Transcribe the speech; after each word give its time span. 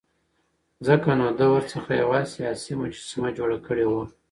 ځکه 0.87 1.09
نو 1.19 1.27
ده 1.37 1.45
ورڅخه 1.53 1.93
یوه 2.03 2.19
سیاسي 2.33 2.73
مجسمه 2.81 3.29
جوړه 3.37 3.57
کړې 3.67 3.85
وه. 3.91 4.03